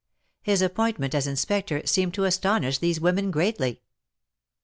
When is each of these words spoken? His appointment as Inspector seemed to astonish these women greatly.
His 0.41 0.63
appointment 0.63 1.13
as 1.13 1.27
Inspector 1.27 1.85
seemed 1.85 2.15
to 2.15 2.23
astonish 2.23 2.79
these 2.79 2.99
women 2.99 3.29
greatly. 3.29 3.83